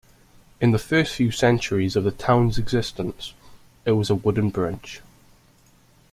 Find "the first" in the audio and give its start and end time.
0.71-1.13